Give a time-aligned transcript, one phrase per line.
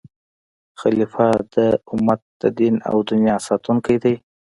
[0.81, 1.57] خلیفه د
[1.93, 4.15] امت د دین او دنیا ساتونکی دی.